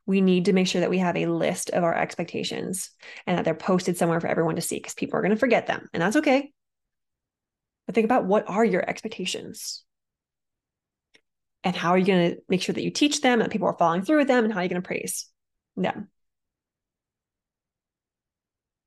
We 0.08 0.22
need 0.22 0.46
to 0.46 0.54
make 0.54 0.68
sure 0.68 0.82
that 0.82 0.90
we 0.90 0.98
have 0.98 1.16
a 1.16 1.28
list 1.28 1.70
of 1.70 1.84
our 1.84 1.94
expectations 1.96 2.90
and 3.28 3.38
that 3.38 3.46
they're 3.46 3.54
posted 3.54 3.98
somewhere 3.98 4.20
for 4.20 4.28
everyone 4.28 4.56
to 4.56 4.62
see 4.62 4.78
because 4.78 4.96
people 4.96 5.20
are 5.20 5.22
going 5.22 5.34
to 5.34 5.38
forget 5.38 5.68
them. 5.68 5.88
And 5.94 6.02
that's 6.02 6.16
okay. 6.16 6.52
But 7.86 7.94
think 7.94 8.06
about 8.06 8.26
what 8.26 8.50
are 8.50 8.66
your 8.66 8.90
expectations? 8.90 9.84
And 11.64 11.76
how 11.76 11.92
are 11.92 11.98
you 11.98 12.06
going 12.06 12.32
to 12.32 12.38
make 12.48 12.62
sure 12.62 12.74
that 12.74 12.84
you 12.84 12.92
teach 12.92 13.22
them, 13.22 13.40
that 13.40 13.52
people 13.52 13.68
are 13.68 13.78
following 13.78 14.02
through 14.02 14.20
with 14.20 14.28
them, 14.28 14.46
and 14.46 14.54
how 14.54 14.62
are 14.62 14.64
you 14.64 14.70
going 14.70 14.82
to 14.82 14.88
praise 14.88 15.28
them? 15.76 16.08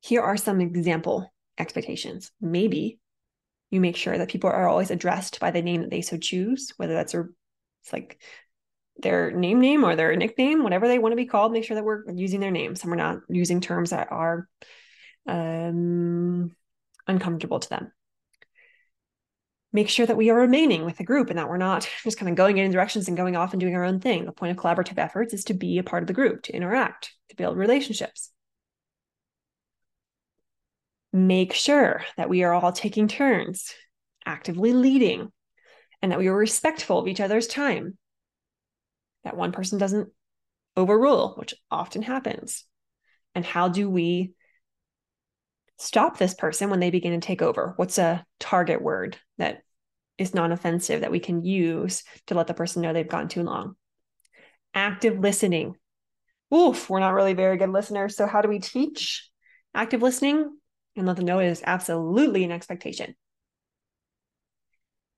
Here 0.01 0.23
are 0.23 0.39
some 0.39 0.61
example 0.61 1.31
expectations. 1.59 2.31
Maybe 2.41 2.99
you 3.71 3.81
make 3.81 3.97
sure 3.97 4.17
that 4.17 4.31
people 4.31 4.49
are 4.49 4.69
always 4.69 4.91
addressed 4.91 5.41
by 5.41 5.51
the 5.51 5.63
name 5.63 5.83
that 5.83 5.91
they 5.91 6.01
so 6.01 6.17
choose, 6.17 6.73
whether 6.79 6.95
that's 6.95 7.13
a, 7.13 7.25
it's 7.83 7.93
like 7.93 8.21
their 9.03 9.31
name 9.31 9.61
name 9.61 9.85
or 9.85 9.97
their 9.97 10.15
nickname, 10.17 10.63
whatever 10.63 10.89
they 10.89 10.99
want 10.99 11.13
to 11.13 11.17
be 11.17 11.27
called, 11.27 11.53
make 11.53 11.65
sure 11.65 11.75
that 11.75 11.85
we're 11.85 12.09
using 12.11 12.41
their 12.41 12.51
names 12.51 12.83
and 12.83 12.91
we're 12.91 12.97
not 12.97 13.21
using 13.29 13.61
terms 13.61 13.91
that 13.91 14.11
are 14.11 14.49
um, 15.27 16.55
uncomfortable 17.07 17.61
to 17.61 17.69
them. 17.69 17.93
Make 19.73 19.89
sure 19.89 20.07
that 20.07 20.17
we 20.17 20.31
are 20.31 20.41
remaining 20.41 20.85
with 20.85 20.97
the 20.97 21.05
group 21.05 21.31
and 21.31 21.39
that 21.39 21.49
we're 21.49 21.57
not 21.57 21.89
just 22.05 22.19
kind 22.19 22.29
of 22.29 22.37
going 22.37 22.59
in 22.59 22.71
directions 22.71 23.09
and 23.09 23.17
going 23.17 23.37
off 23.37 23.53
and 23.53 23.61
doing 23.61 23.75
our 23.75 23.85
own 23.85 24.01
thing. 24.01 24.25
The 24.25 24.33
point 24.33 24.57
of 24.57 24.63
collaborative 24.63 24.99
efforts 24.99 25.35
is 25.35 25.45
to 25.45 25.55
be 25.55 25.79
a 25.79 25.85
part 25.85 26.03
of 26.03 26.07
the 26.07 26.13
group, 26.13 26.43
to 26.45 26.53
interact, 26.55 27.13
to 27.29 27.37
build 27.37 27.57
relationships 27.57 28.31
make 31.13 31.53
sure 31.53 32.05
that 32.17 32.29
we 32.29 32.43
are 32.43 32.53
all 32.53 32.73
taking 32.73 33.09
turns, 33.09 33.73
actively 34.25 34.73
leading, 34.73 35.33
and 36.03 36.13
that 36.13 36.19
we 36.19 36.29
are 36.29 36.37
respectful 36.37 36.99
of 36.99 37.09
each 37.09 37.21
other's 37.21 37.47
time. 37.47 37.99
That 39.25 39.37
one 39.37 39.53
person 39.53 39.79
doesn't 39.79 40.09
overrule, 40.77 41.35
which 41.37 41.55
often 41.71 42.03
happens. 42.03 42.65
And 43.35 43.45
how 43.45 43.69
do 43.69 43.89
we 43.89 44.33
stop 45.79 46.19
this 46.19 46.35
person 46.35 46.71
when 46.71 46.81
they 46.81 46.91
begin 46.91 47.19
to 47.19 47.27
take 47.27 47.43
over? 47.43 47.75
What's 47.77 47.99
a 47.99 48.25
target 48.39 48.83
word 48.83 49.17
that 49.39 49.63
is 50.19 50.35
non 50.35 50.53
offensive 50.53 51.03
that 51.03 51.11
we 51.11 51.21
can 51.21 51.45
use 51.45 52.03
to 52.27 52.35
let 52.35 52.47
the 52.47 52.55
person 52.55 52.83
know 52.83 52.93
they've 52.93 53.07
gone 53.07 53.29
too 53.29 53.43
long? 53.43 53.77
Active 54.75 55.19
listening. 55.19 55.77
Oof, 56.53 56.91
we're 56.91 57.01
not 57.01 57.15
really 57.15 57.35
very 57.35 57.57
good 57.57 57.71
listeners. 57.71 58.17
So, 58.17 58.27
how 58.27 58.43
do 58.43 58.49
we 58.49 58.59
teach 58.59 59.29
active 59.75 60.03
listening? 60.03 60.57
and 60.97 61.07
let 61.07 61.17
them 61.17 61.25
know 61.25 61.39
it 61.39 61.47
is 61.47 61.63
absolutely 61.65 62.45
an 62.45 62.53
expectation. 62.53 63.15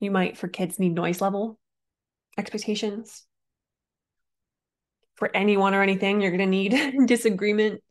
You 0.01 0.11
might, 0.11 0.37
for 0.37 0.49
kids, 0.49 0.79
need 0.79 0.95
noise 0.95 1.21
level 1.21 1.59
expectations. 2.39 3.25
For 5.17 5.31
anyone 5.35 5.75
or 5.75 5.83
anything, 5.83 6.21
you're 6.21 6.37
going 6.37 6.41
to 6.41 6.47
need 6.47 7.07
disagreement 7.07 7.83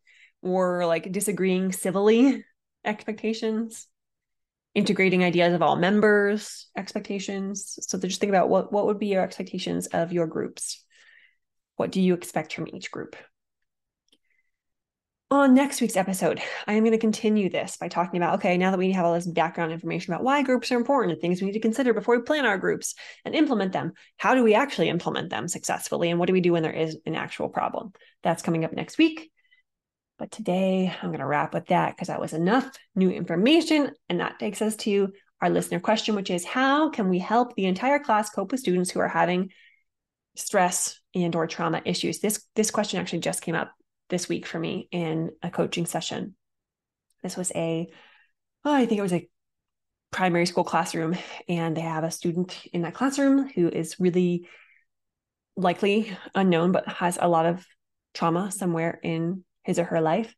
or 0.41 0.85
like 0.85 1.11
disagreeing 1.11 1.71
civilly 1.71 2.43
expectations, 2.83 3.87
integrating 4.73 5.23
ideas 5.23 5.53
of 5.53 5.61
all 5.61 5.75
members 5.75 6.67
expectations. 6.75 7.77
So 7.81 7.99
just 7.99 8.19
think 8.19 8.31
about 8.31 8.49
what, 8.49 8.71
what 8.73 8.85
would 8.87 8.99
be 8.99 9.07
your 9.07 9.23
expectations 9.23 9.87
of 9.87 10.13
your 10.13 10.27
groups? 10.27 10.83
What 11.75 11.91
do 11.91 12.01
you 12.01 12.13
expect 12.13 12.53
from 12.53 12.67
each 12.73 12.91
group? 12.91 13.15
On 15.31 15.53
next 15.53 15.79
week's 15.79 15.95
episode, 15.95 16.41
I 16.67 16.73
am 16.73 16.83
going 16.83 16.91
to 16.91 16.97
continue 16.97 17.49
this 17.49 17.77
by 17.77 17.87
talking 17.87 18.21
about 18.21 18.35
okay, 18.35 18.57
now 18.57 18.69
that 18.69 18.77
we 18.77 18.91
have 18.91 19.05
all 19.05 19.13
this 19.13 19.25
background 19.25 19.71
information 19.71 20.13
about 20.13 20.25
why 20.25 20.43
groups 20.43 20.71
are 20.73 20.77
important 20.77 21.13
and 21.13 21.21
things 21.21 21.39
we 21.39 21.47
need 21.47 21.53
to 21.53 21.61
consider 21.61 21.93
before 21.93 22.17
we 22.17 22.23
plan 22.23 22.45
our 22.45 22.57
groups 22.57 22.95
and 23.23 23.33
implement 23.33 23.71
them, 23.71 23.93
how 24.17 24.35
do 24.35 24.43
we 24.43 24.53
actually 24.53 24.89
implement 24.89 25.29
them 25.29 25.47
successfully? 25.47 26.09
And 26.09 26.19
what 26.19 26.27
do 26.27 26.33
we 26.33 26.41
do 26.41 26.51
when 26.51 26.63
there 26.63 26.73
is 26.73 26.97
an 27.05 27.15
actual 27.15 27.47
problem? 27.47 27.93
That's 28.23 28.43
coming 28.43 28.65
up 28.65 28.73
next 28.73 28.97
week. 28.97 29.31
But 30.19 30.31
today, 30.31 30.93
I'm 31.01 31.09
going 31.09 31.21
to 31.21 31.25
wrap 31.25 31.53
with 31.53 31.67
that 31.67 31.95
because 31.95 32.09
that 32.09 32.19
was 32.19 32.33
enough 32.33 32.69
new 32.93 33.09
information. 33.09 33.91
And 34.09 34.19
that 34.19 34.37
takes 34.37 34.61
us 34.61 34.75
to 34.77 35.13
our 35.41 35.49
listener 35.49 35.79
question, 35.79 36.13
which 36.13 36.29
is 36.29 36.43
how 36.43 36.89
can 36.89 37.07
we 37.07 37.19
help 37.19 37.55
the 37.55 37.65
entire 37.65 37.99
class 37.99 38.29
cope 38.29 38.51
with 38.51 38.59
students 38.59 38.91
who 38.91 38.99
are 38.99 39.07
having 39.07 39.49
stress 40.35 40.99
and 41.15 41.33
or 41.37 41.47
trauma 41.47 41.81
issues? 41.85 42.19
This, 42.19 42.45
this 42.55 42.69
question 42.69 42.99
actually 42.99 43.19
just 43.19 43.41
came 43.41 43.55
up 43.55 43.71
this 44.11 44.29
week 44.29 44.45
for 44.45 44.59
me 44.59 44.87
in 44.91 45.31
a 45.41 45.49
coaching 45.49 45.87
session. 45.87 46.35
This 47.23 47.35
was 47.35 47.51
a, 47.55 47.89
oh, 48.63 48.73
I 48.73 48.85
think 48.85 48.99
it 48.99 49.03
was 49.03 49.13
a 49.13 49.27
primary 50.11 50.45
school 50.45 50.63
classroom, 50.63 51.17
and 51.47 51.75
they 51.75 51.81
have 51.81 52.03
a 52.03 52.11
student 52.11 52.65
in 52.73 52.83
that 52.83 52.93
classroom 52.93 53.49
who 53.49 53.69
is 53.69 53.99
really 53.99 54.47
likely 55.55 56.15
unknown, 56.35 56.71
but 56.71 56.87
has 56.87 57.17
a 57.19 57.27
lot 57.27 57.45
of 57.45 57.65
trauma 58.13 58.51
somewhere 58.51 58.99
in 59.01 59.43
his 59.63 59.79
or 59.79 59.85
her 59.85 60.01
life 60.01 60.35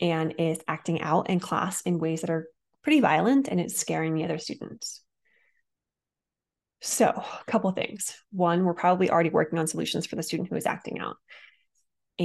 and 0.00 0.34
is 0.38 0.58
acting 0.66 1.00
out 1.00 1.30
in 1.30 1.38
class 1.38 1.80
in 1.82 1.98
ways 1.98 2.22
that 2.22 2.30
are 2.30 2.48
pretty 2.82 3.00
violent 3.00 3.48
and 3.48 3.60
it's 3.60 3.78
scaring 3.78 4.14
the 4.14 4.24
other 4.24 4.38
students. 4.38 5.02
So, 6.80 7.06
a 7.06 7.44
couple 7.46 7.70
things. 7.70 8.16
One, 8.32 8.64
we're 8.64 8.74
probably 8.74 9.08
already 9.08 9.30
working 9.30 9.60
on 9.60 9.68
solutions 9.68 10.04
for 10.04 10.16
the 10.16 10.22
student 10.24 10.48
who 10.48 10.56
is 10.56 10.66
acting 10.66 10.98
out 10.98 11.16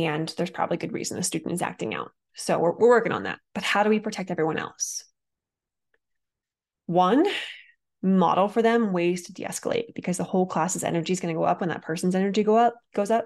and 0.06 0.34
there's 0.38 0.50
probably 0.50 0.78
good 0.78 0.94
reason 0.94 1.18
the 1.18 1.24
student 1.24 1.54
is 1.54 1.62
acting 1.62 1.96
out. 1.96 2.12
So 2.36 2.60
we're, 2.60 2.74
we're 2.74 2.90
working 2.90 3.12
on 3.12 3.24
that. 3.24 3.40
But 3.54 3.64
how 3.64 3.84
do 3.84 3.90
we 3.90 4.00
protect 4.00 4.32
everyone 4.32 4.58
else? 4.58 5.04
One, 6.86 7.26
model 8.02 8.48
for 8.48 8.62
them 8.62 8.94
ways 8.94 9.24
to 9.24 9.34
de-escalate 9.34 9.94
because 9.96 10.18
the 10.18 10.24
whole 10.24 10.46
class's 10.46 10.84
energy 10.84 11.14
is 11.14 11.20
going 11.20 11.34
to 11.34 11.40
go 11.40 11.46
up 11.46 11.60
when 11.60 11.70
that 11.70 11.82
person's 11.82 12.16
energy 12.16 12.44
go 12.44 12.56
up 12.56 12.76
goes 12.94 13.12
up. 13.12 13.26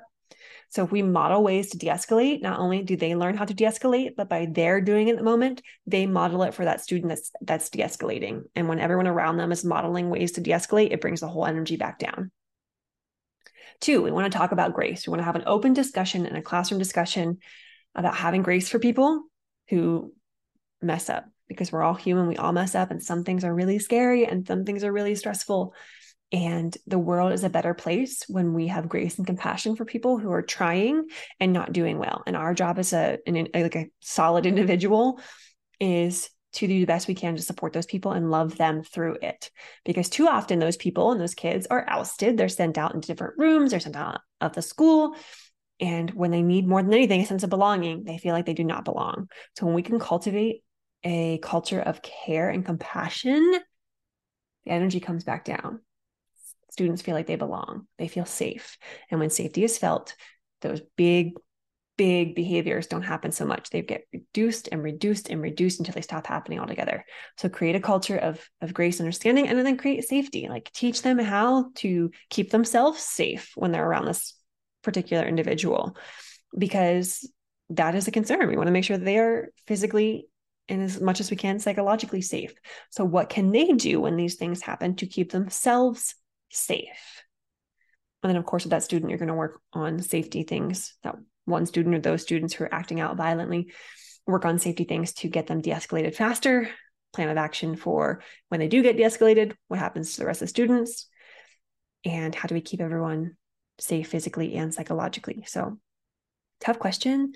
So 0.70 0.86
if 0.86 0.92
we 0.92 1.02
model 1.02 1.44
ways 1.44 1.72
to 1.72 1.78
de-escalate, 1.78 2.42
not 2.42 2.60
only 2.60 2.82
do 2.82 2.96
they 2.96 3.16
learn 3.16 3.36
how 3.36 3.44
to 3.44 3.54
de-escalate, 3.54 4.12
but 4.16 4.30
by 4.30 4.48
their 4.50 4.80
doing 4.80 5.10
it 5.10 5.12
at 5.12 5.18
the 5.18 5.24
moment, 5.24 5.62
they 5.86 6.06
model 6.06 6.44
it 6.44 6.54
for 6.54 6.64
that 6.64 6.82
student 6.82 7.10
that's 7.10 7.32
that's 7.42 7.70
de-escalating. 7.70 8.44
And 8.56 8.70
when 8.70 8.80
everyone 8.80 9.08
around 9.08 9.38
them 9.38 9.52
is 9.52 9.66
modeling 9.66 10.10
ways 10.10 10.32
to 10.34 10.42
de-escalate, 10.42 10.92
it 10.92 11.02
brings 11.02 11.20
the 11.20 11.28
whole 11.28 11.46
energy 11.46 11.76
back 11.76 12.00
down. 12.00 12.32
Two, 13.82 14.02
we 14.04 14.12
want 14.12 14.32
to 14.32 14.38
talk 14.38 14.52
about 14.52 14.74
grace. 14.74 15.06
We 15.06 15.12
want 15.12 15.22
to 15.22 15.26
have 15.26 15.36
an 15.36 15.44
open 15.48 15.74
discussion 15.74 16.26
and 16.26 16.38
a 16.38 16.42
classroom 16.42 16.80
discussion 16.80 17.40
about 17.96 18.16
having 18.16 18.44
grace 18.44 18.70
for 18.70 18.80
people 18.80 19.24
who 19.70 20.14
mess 20.82 21.10
up 21.10 21.26
because 21.48 21.72
we're 21.72 21.82
all 21.82 21.96
human. 21.96 22.28
We 22.28 22.38
all 22.38 22.54
mess 22.54 22.76
up, 22.76 22.92
and 22.92 23.04
some 23.04 23.24
things 23.24 23.44
are 23.44 23.54
really 23.54 23.80
scary 23.80 24.26
and 24.26 24.48
some 24.48 24.64
things 24.64 24.84
are 24.84 24.94
really 24.94 25.16
stressful. 25.16 25.74
And 26.32 26.76
the 26.88 27.00
world 27.00 27.34
is 27.34 27.44
a 27.44 27.50
better 27.50 27.74
place 27.74 28.24
when 28.30 28.54
we 28.54 28.68
have 28.68 28.88
grace 28.88 29.18
and 29.18 29.28
compassion 29.28 29.76
for 29.76 29.84
people 29.84 30.18
who 30.18 30.32
are 30.32 30.42
trying 30.42 31.08
and 31.42 31.52
not 31.52 31.74
doing 31.74 31.98
well. 31.98 32.24
And 32.26 32.38
our 32.38 32.54
job 32.54 32.80
as 32.80 32.94
a, 32.94 33.18
an, 33.28 33.50
like 33.54 33.76
a 33.76 33.90
solid 34.00 34.46
individual 34.46 35.20
is 35.80 36.30
to 36.54 36.68
do 36.68 36.80
the 36.80 36.86
best 36.86 37.08
we 37.08 37.16
can 37.16 37.36
to 37.36 37.42
support 37.42 37.74
those 37.74 37.86
people 37.86 38.12
and 38.12 38.30
love 38.30 38.58
them 38.58 38.84
through 38.84 39.18
it. 39.22 39.52
Because 39.86 40.10
too 40.10 40.28
often 40.28 40.60
those 40.60 40.78
people 40.78 41.12
and 41.12 41.22
those 41.22 41.34
kids 41.34 41.68
are 41.68 41.86
ousted. 41.88 42.38
They're 42.38 42.50
sent 42.50 42.78
out 42.78 42.94
into 42.94 43.08
different 43.08 43.38
rooms, 43.38 43.72
they're 43.72 43.80
sent 43.80 43.96
out 43.96 44.22
of 44.40 44.54
the 44.54 44.62
school. 44.62 45.16
And 45.80 46.12
when 46.12 46.30
they 46.30 46.44
need 46.44 46.68
more 46.68 46.84
than 46.84 46.94
anything 46.94 47.22
a 47.22 47.26
sense 47.26 47.44
of 47.44 47.50
belonging, 47.50 48.04
they 48.04 48.18
feel 48.18 48.34
like 48.34 48.46
they 48.46 48.54
do 48.54 48.64
not 48.64 48.86
belong. 48.86 49.30
So 49.58 49.66
when 49.66 49.76
we 49.76 49.82
can 49.82 50.00
cultivate 50.00 50.64
a 51.04 51.40
culture 51.40 51.82
of 51.82 52.02
care 52.02 52.50
and 52.50 52.64
compassion, 52.64 53.60
the 54.66 54.72
energy 54.72 55.00
comes 55.00 55.24
back 55.24 55.44
down. 55.44 55.82
Students 56.70 57.02
feel 57.02 57.16
like 57.16 57.28
they 57.28 57.36
belong, 57.36 57.88
they 57.98 58.08
feel 58.08 58.26
safe. 58.26 58.78
And 59.10 59.20
when 59.20 59.30
safety 59.30 59.64
is 59.64 59.78
felt, 59.78 60.16
those 60.62 60.82
big 60.96 61.34
big 62.02 62.34
behaviors 62.34 62.88
don't 62.88 63.04
happen 63.04 63.32
so 63.32 63.46
much. 63.46 63.70
They 63.70 63.84
get 63.84 64.08
reduced 64.12 64.70
and 64.72 64.82
reduced 64.82 65.30
and 65.30 65.40
reduced 65.40 65.78
until 65.78 65.94
they 65.94 66.02
stop 66.02 66.26
happening 66.26 66.60
altogether. 66.60 67.06
So 67.38 67.48
create 67.48 67.76
a 67.76 67.80
culture 67.80 68.18
of, 68.18 68.44
of 68.60 68.74
grace, 68.74 69.00
understanding, 69.00 69.48
and 69.48 69.60
then 69.60 69.78
create 69.78 70.04
safety. 70.06 70.48
Like 70.50 70.72
teach 70.74 71.04
them 71.04 71.20
how 71.20 71.70
to 71.76 72.10
keep 72.32 72.50
themselves 72.50 73.04
safe 73.04 73.52
when 73.54 73.72
they're 73.72 73.88
around 73.88 74.06
this 74.06 74.34
particular 74.82 75.28
individual, 75.28 75.96
because 76.58 77.32
that 77.70 77.94
is 77.94 78.08
a 78.08 78.12
concern. 78.12 78.48
We 78.48 78.58
want 78.58 78.66
to 78.66 78.74
make 78.74 78.84
sure 78.84 78.98
that 78.98 79.06
they 79.06 79.20
are 79.20 79.50
physically 79.68 80.26
and 80.68 80.82
as 80.82 81.00
much 81.00 81.20
as 81.20 81.30
we 81.30 81.38
can 81.38 81.60
psychologically 81.60 82.24
safe. 82.24 82.56
So 82.90 83.06
what 83.06 83.30
can 83.30 83.52
they 83.52 83.74
do 83.74 84.02
when 84.02 84.16
these 84.16 84.38
things 84.38 84.64
happen 84.64 84.96
to 84.96 85.06
keep 85.06 85.32
themselves 85.32 86.16
safe? 86.50 87.22
And 88.24 88.32
then, 88.32 88.38
of 88.38 88.46
course, 88.48 88.64
with 88.64 88.72
that 88.72 88.82
student, 88.82 89.12
you're 89.12 89.20
going 89.20 89.28
to 89.28 89.36
work 89.36 89.62
on 89.72 90.00
safety 90.00 90.42
things 90.42 90.96
that 91.04 91.16
one 91.52 91.66
student 91.66 91.96
or 91.96 92.00
those 92.00 92.22
students 92.22 92.54
who 92.54 92.64
are 92.64 92.74
acting 92.74 93.00
out 93.00 93.18
violently, 93.18 93.72
work 94.26 94.46
on 94.46 94.60
safety 94.60 94.84
things 94.84 95.14
to 95.14 95.28
get 95.28 95.48
them 95.48 95.62
de 95.62 95.72
escalated 95.72 96.16
faster, 96.16 96.70
plan 97.14 97.30
of 97.30 97.38
action 97.38 97.76
for 97.76 98.24
when 98.50 98.60
they 98.60 98.68
do 98.68 98.82
get 98.82 98.98
de 98.98 99.04
escalated, 99.04 99.54
what 99.68 99.80
happens 99.80 100.14
to 100.14 100.22
the 100.22 100.26
rest 100.26 100.42
of 100.42 100.48
the 100.48 100.50
students, 100.50 101.08
and 102.06 102.34
how 102.34 102.48
do 102.48 102.56
we 102.56 102.62
keep 102.62 102.82
everyone 102.82 103.36
safe 103.80 104.08
physically 104.10 104.56
and 104.56 104.74
psychologically. 104.74 105.44
So, 105.48 105.80
tough 106.60 106.80
question, 106.80 107.34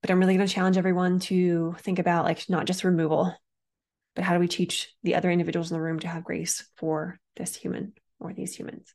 but 0.00 0.10
I'm 0.10 0.20
really 0.20 0.36
going 0.36 0.46
to 0.46 0.52
challenge 0.52 0.76
everyone 0.76 1.18
to 1.20 1.74
think 1.80 1.98
about 1.98 2.24
like 2.24 2.48
not 2.48 2.66
just 2.66 2.84
removal, 2.84 3.34
but 4.14 4.24
how 4.24 4.34
do 4.34 4.40
we 4.40 4.48
teach 4.48 4.94
the 5.02 5.14
other 5.14 5.30
individuals 5.30 5.70
in 5.70 5.76
the 5.76 5.82
room 5.82 5.98
to 6.00 6.08
have 6.08 6.24
grace 6.24 6.68
for 6.76 7.18
this 7.36 7.54
human 7.54 7.94
or 8.20 8.32
these 8.32 8.54
humans? 8.54 8.94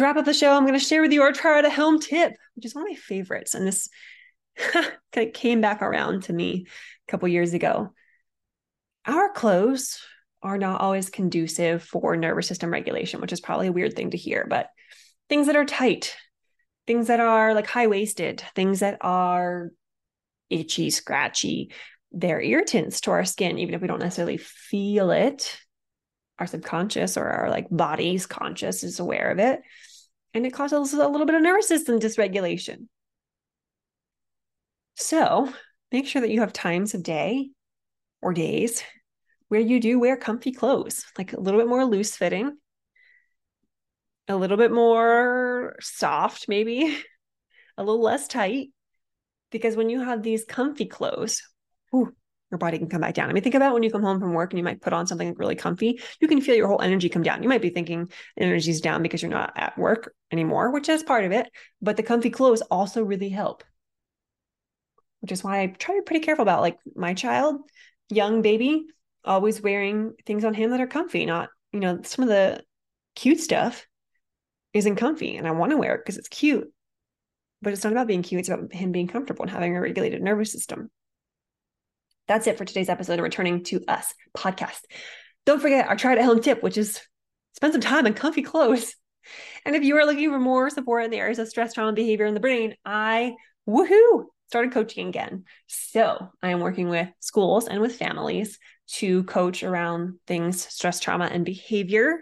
To 0.00 0.04
wrap 0.04 0.16
up 0.16 0.24
the 0.24 0.34
show, 0.34 0.52
I'm 0.52 0.66
going 0.66 0.78
to 0.78 0.84
share 0.84 1.02
with 1.02 1.12
you 1.12 1.22
our 1.22 1.32
try 1.32 1.58
out 1.58 1.64
a 1.64 1.70
helm 1.70 2.00
tip, 2.00 2.32
which 2.54 2.64
is 2.64 2.74
one 2.74 2.84
of 2.84 2.90
my 2.90 2.96
favorites. 2.96 3.54
And 3.54 3.66
this 3.66 3.88
kind 4.56 4.88
of 5.16 5.32
came 5.32 5.60
back 5.60 5.82
around 5.82 6.24
to 6.24 6.32
me 6.32 6.66
a 7.08 7.10
couple 7.10 7.28
years 7.28 7.54
ago. 7.54 7.92
Our 9.06 9.32
clothes 9.32 10.00
are 10.42 10.58
not 10.58 10.80
always 10.80 11.10
conducive 11.10 11.82
for 11.82 12.16
nervous 12.16 12.48
system 12.48 12.70
regulation, 12.70 13.20
which 13.20 13.32
is 13.32 13.40
probably 13.40 13.66
a 13.66 13.72
weird 13.72 13.94
thing 13.94 14.10
to 14.10 14.16
hear, 14.16 14.46
but 14.48 14.68
things 15.28 15.46
that 15.46 15.56
are 15.56 15.66
tight, 15.66 16.16
things 16.86 17.08
that 17.08 17.20
are 17.20 17.54
like 17.54 17.66
high 17.66 17.86
waisted, 17.86 18.42
things 18.54 18.80
that 18.80 18.98
are 19.02 19.70
itchy, 20.48 20.90
scratchy, 20.90 21.72
they're 22.10 22.40
irritants 22.40 23.02
to 23.02 23.10
our 23.10 23.24
skin, 23.24 23.58
even 23.58 23.74
if 23.74 23.82
we 23.82 23.86
don't 23.86 24.00
necessarily 24.00 24.38
feel 24.38 25.10
it 25.10 25.60
our 26.40 26.46
subconscious 26.46 27.16
or 27.18 27.26
our 27.28 27.50
like 27.50 27.66
body's 27.70 28.26
conscious 28.26 28.82
is 28.82 28.98
aware 28.98 29.30
of 29.30 29.38
it. 29.38 29.60
And 30.32 30.46
it 30.46 30.52
causes 30.52 30.92
a 30.92 31.08
little 31.08 31.26
bit 31.26 31.34
of 31.34 31.42
nervous 31.42 31.68
system 31.68 31.98
dysregulation. 31.98 32.86
So 34.96 35.52
make 35.90 36.06
sure 36.06 36.22
that 36.22 36.30
you 36.30 36.40
have 36.40 36.52
times 36.52 36.94
of 36.94 37.02
day 37.02 37.50
or 38.22 38.32
days 38.32 38.82
where 39.48 39.60
you 39.60 39.80
do 39.80 39.98
wear 39.98 40.16
comfy 40.16 40.52
clothes, 40.52 41.04
like 41.18 41.32
a 41.32 41.40
little 41.40 41.58
bit 41.58 41.68
more 41.68 41.84
loose 41.84 42.16
fitting, 42.16 42.56
a 44.28 44.36
little 44.36 44.56
bit 44.56 44.70
more 44.70 45.74
soft, 45.80 46.46
maybe 46.48 46.96
a 47.76 47.82
little 47.82 48.02
less 48.02 48.28
tight. 48.28 48.68
Because 49.50 49.74
when 49.74 49.90
you 49.90 50.00
have 50.00 50.22
these 50.22 50.44
comfy 50.44 50.86
clothes, 50.86 51.42
whew, 51.90 52.14
your 52.50 52.58
body 52.58 52.78
can 52.78 52.88
come 52.88 53.00
back 53.00 53.14
down. 53.14 53.30
I 53.30 53.32
mean, 53.32 53.42
think 53.42 53.54
about 53.54 53.74
when 53.74 53.82
you 53.82 53.90
come 53.90 54.02
home 54.02 54.18
from 54.18 54.32
work 54.32 54.52
and 54.52 54.58
you 54.58 54.64
might 54.64 54.80
put 54.80 54.92
on 54.92 55.06
something 55.06 55.34
really 55.34 55.54
comfy, 55.54 56.00
you 56.20 56.28
can 56.28 56.40
feel 56.40 56.56
your 56.56 56.66
whole 56.66 56.80
energy 56.80 57.08
come 57.08 57.22
down. 57.22 57.42
You 57.42 57.48
might 57.48 57.62
be 57.62 57.70
thinking 57.70 58.10
energy's 58.36 58.80
down 58.80 59.02
because 59.02 59.22
you're 59.22 59.30
not 59.30 59.52
at 59.56 59.78
work 59.78 60.14
anymore, 60.32 60.72
which 60.72 60.88
is 60.88 61.02
part 61.02 61.24
of 61.24 61.32
it. 61.32 61.48
But 61.80 61.96
the 61.96 62.02
comfy 62.02 62.30
clothes 62.30 62.62
also 62.62 63.04
really 63.04 63.28
help, 63.28 63.62
which 65.20 65.32
is 65.32 65.44
why 65.44 65.60
I 65.60 65.66
try 65.68 65.94
to 65.94 66.00
be 66.00 66.04
pretty 66.04 66.24
careful 66.24 66.42
about 66.42 66.60
like 66.60 66.78
my 66.96 67.14
child, 67.14 67.60
young 68.08 68.42
baby, 68.42 68.86
always 69.24 69.60
wearing 69.60 70.14
things 70.26 70.44
on 70.44 70.54
him 70.54 70.70
that 70.70 70.80
are 70.80 70.86
comfy, 70.86 71.26
not, 71.26 71.50
you 71.72 71.80
know, 71.80 72.00
some 72.02 72.24
of 72.24 72.28
the 72.28 72.62
cute 73.14 73.40
stuff 73.40 73.86
isn't 74.72 74.96
comfy 74.96 75.36
and 75.36 75.46
I 75.46 75.52
want 75.52 75.70
to 75.70 75.76
wear 75.76 75.94
it 75.94 75.98
because 75.98 76.18
it's 76.18 76.28
cute. 76.28 76.72
But 77.62 77.74
it's 77.74 77.84
not 77.84 77.92
about 77.92 78.06
being 78.06 78.22
cute, 78.22 78.40
it's 78.40 78.48
about 78.48 78.72
him 78.72 78.90
being 78.90 79.06
comfortable 79.06 79.42
and 79.42 79.50
having 79.50 79.76
a 79.76 79.80
regulated 79.80 80.22
nervous 80.22 80.50
system. 80.50 80.90
That's 82.30 82.46
it 82.46 82.56
for 82.56 82.64
today's 82.64 82.88
episode 82.88 83.18
of 83.18 83.24
Returning 83.24 83.64
to 83.64 83.82
Us 83.88 84.14
podcast. 84.38 84.82
Don't 85.46 85.60
forget 85.60 85.88
our 85.88 85.96
try 85.96 86.14
to 86.14 86.24
home 86.24 86.40
tip, 86.40 86.62
which 86.62 86.78
is 86.78 87.00
spend 87.56 87.72
some 87.72 87.80
time 87.80 88.06
in 88.06 88.14
comfy 88.14 88.42
clothes. 88.42 88.94
And 89.66 89.74
if 89.74 89.82
you 89.82 89.96
are 89.96 90.06
looking 90.06 90.30
for 90.30 90.38
more 90.38 90.70
support 90.70 91.04
in 91.04 91.10
the 91.10 91.16
areas 91.16 91.40
of 91.40 91.48
stress, 91.48 91.74
trauma, 91.74 91.92
behavior 91.92 92.26
in 92.26 92.34
the 92.34 92.38
brain, 92.38 92.76
I 92.84 93.34
woohoo 93.68 94.26
started 94.46 94.70
coaching 94.70 95.08
again. 95.08 95.42
So 95.66 96.28
I 96.40 96.50
am 96.50 96.60
working 96.60 96.88
with 96.88 97.08
schools 97.18 97.66
and 97.66 97.80
with 97.80 97.96
families 97.96 98.60
to 98.92 99.24
coach 99.24 99.64
around 99.64 100.20
things 100.28 100.64
stress, 100.72 101.00
trauma, 101.00 101.24
and 101.24 101.44
behavior 101.44 102.20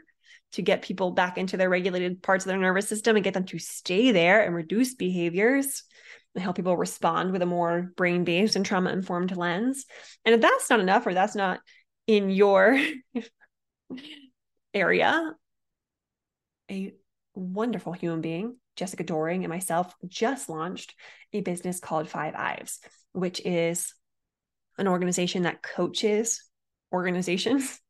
to 0.52 0.62
get 0.62 0.80
people 0.80 1.10
back 1.10 1.36
into 1.36 1.58
their 1.58 1.68
regulated 1.68 2.22
parts 2.22 2.46
of 2.46 2.48
their 2.48 2.56
nervous 2.56 2.88
system 2.88 3.16
and 3.16 3.24
get 3.24 3.34
them 3.34 3.44
to 3.44 3.58
stay 3.58 4.10
there 4.12 4.42
and 4.42 4.54
reduce 4.54 4.94
behaviors 4.94 5.66
and 5.66 5.82
help 6.40 6.56
people 6.56 6.76
respond 6.76 7.32
with 7.32 7.42
a 7.42 7.46
more 7.46 7.92
brain 7.96 8.24
based 8.24 8.56
and 8.56 8.64
trauma 8.64 8.90
informed 8.90 9.36
lens. 9.36 9.84
And 10.24 10.34
if 10.34 10.40
that's 10.40 10.70
not 10.70 10.80
enough 10.80 11.06
or 11.06 11.14
that's 11.14 11.34
not 11.34 11.60
in 12.06 12.30
your 12.30 12.80
area, 14.74 15.34
a 16.70 16.94
wonderful 17.34 17.92
human 17.92 18.20
being, 18.20 18.56
Jessica 18.76 19.04
Doring, 19.04 19.44
and 19.44 19.52
myself 19.52 19.94
just 20.06 20.48
launched 20.48 20.94
a 21.32 21.40
business 21.40 21.80
called 21.80 22.08
Five 22.08 22.34
Ives, 22.34 22.80
which 23.12 23.40
is 23.44 23.94
an 24.76 24.88
organization 24.88 25.42
that 25.42 25.62
coaches 25.62 26.44
organizations 26.92 27.80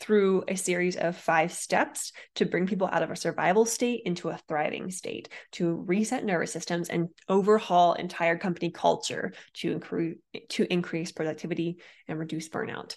through 0.00 0.44
a 0.48 0.56
series 0.56 0.96
of 0.96 1.16
five 1.16 1.52
steps 1.52 2.12
to 2.36 2.46
bring 2.46 2.66
people 2.66 2.88
out 2.90 3.02
of 3.02 3.10
a 3.10 3.16
survival 3.16 3.64
state 3.64 4.02
into 4.04 4.28
a 4.28 4.38
thriving 4.48 4.90
state, 4.90 5.28
to 5.52 5.74
reset 5.86 6.24
nervous 6.24 6.52
systems 6.52 6.88
and 6.88 7.08
overhaul 7.28 7.94
entire 7.94 8.38
company 8.38 8.70
culture 8.70 9.32
to 9.54 9.72
increase 9.72 10.16
to 10.50 10.72
increase 10.72 11.12
productivity 11.12 11.78
and 12.06 12.18
reduce 12.18 12.48
burnout. 12.48 12.96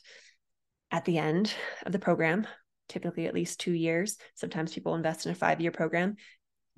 At 0.91 1.05
the 1.05 1.17
end 1.17 1.53
of 1.85 1.91
the 1.91 1.99
program, 1.99 2.45
typically 2.89 3.25
at 3.25 3.33
least 3.33 3.59
two 3.59 3.71
years, 3.71 4.17
sometimes 4.35 4.73
people 4.73 4.95
invest 4.95 5.25
in 5.25 5.31
a 5.31 5.35
five 5.35 5.61
year 5.61 5.71
program 5.71 6.15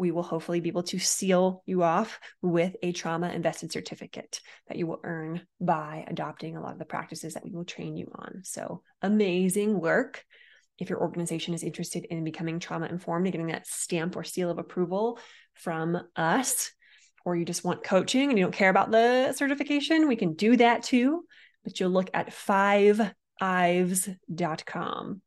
we 0.03 0.11
will 0.11 0.21
hopefully 0.21 0.59
be 0.59 0.67
able 0.67 0.83
to 0.83 0.99
seal 0.99 1.63
you 1.65 1.81
off 1.81 2.19
with 2.41 2.75
a 2.83 2.91
trauma 2.91 3.29
invested 3.29 3.71
certificate 3.71 4.41
that 4.67 4.77
you 4.77 4.85
will 4.85 4.99
earn 5.05 5.39
by 5.61 6.03
adopting 6.09 6.57
a 6.57 6.61
lot 6.61 6.73
of 6.73 6.79
the 6.79 6.83
practices 6.83 7.35
that 7.35 7.45
we 7.45 7.51
will 7.51 7.63
train 7.63 7.95
you 7.95 8.11
on. 8.13 8.41
So, 8.43 8.81
amazing 9.01 9.79
work. 9.79 10.25
If 10.77 10.89
your 10.89 10.99
organization 10.99 11.53
is 11.53 11.63
interested 11.63 12.03
in 12.03 12.25
becoming 12.25 12.59
trauma 12.59 12.87
informed 12.87 13.27
and 13.27 13.31
getting 13.31 13.47
that 13.47 13.65
stamp 13.65 14.17
or 14.17 14.25
seal 14.25 14.49
of 14.49 14.57
approval 14.57 15.19
from 15.53 15.97
us, 16.17 16.69
or 17.23 17.37
you 17.37 17.45
just 17.45 17.63
want 17.63 17.85
coaching 17.85 18.29
and 18.29 18.37
you 18.37 18.43
don't 18.43 18.51
care 18.51 18.69
about 18.69 18.91
the 18.91 19.31
certification, 19.31 20.09
we 20.09 20.17
can 20.17 20.33
do 20.33 20.57
that 20.57 20.83
too. 20.83 21.23
But 21.63 21.79
you'll 21.79 21.91
look 21.91 22.09
at 22.13 22.31
fiveives.com 22.31 25.21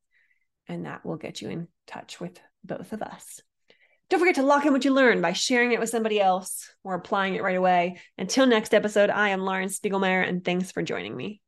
and 0.68 0.84
that 0.84 1.06
will 1.06 1.16
get 1.16 1.40
you 1.40 1.48
in 1.48 1.68
touch 1.86 2.20
with 2.20 2.38
both 2.62 2.92
of 2.92 3.00
us. 3.00 3.40
Don't 4.08 4.20
forget 4.20 4.36
to 4.36 4.42
lock 4.42 4.64
in 4.64 4.72
what 4.72 4.84
you 4.84 4.92
learned 4.92 5.20
by 5.20 5.32
sharing 5.32 5.72
it 5.72 5.80
with 5.80 5.88
somebody 5.88 6.20
else 6.20 6.70
or 6.84 6.94
applying 6.94 7.34
it 7.34 7.42
right 7.42 7.56
away. 7.56 8.00
Until 8.16 8.46
next 8.46 8.72
episode, 8.72 9.10
I 9.10 9.30
am 9.30 9.40
Lauren 9.40 9.68
Spiegelmeier, 9.68 10.28
and 10.28 10.44
thanks 10.44 10.70
for 10.70 10.82
joining 10.82 11.16
me. 11.16 11.40